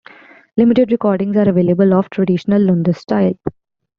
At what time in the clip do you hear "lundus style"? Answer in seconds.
2.59-3.35